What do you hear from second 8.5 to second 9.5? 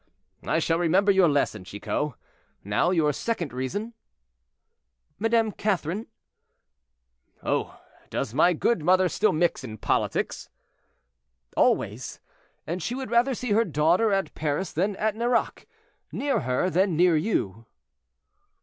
good mother still